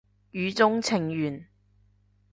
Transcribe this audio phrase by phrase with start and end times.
[0.33, 1.45] 語中程緣